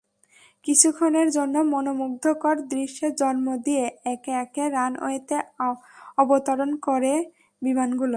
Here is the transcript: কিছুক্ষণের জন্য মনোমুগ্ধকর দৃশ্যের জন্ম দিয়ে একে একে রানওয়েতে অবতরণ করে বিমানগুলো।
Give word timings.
কিছুক্ষণের 0.65 1.27
জন্য 1.31 1.55
মনোমুগ্ধকর 1.73 2.55
দৃশ্যের 2.67 3.13
জন্ম 3.15 3.47
দিয়ে 3.65 3.85
একে 4.05 4.31
একে 4.43 4.63
রানওয়েতে 4.69 5.37
অবতরণ 6.17 6.71
করে 6.79 7.13
বিমানগুলো। 7.61 8.09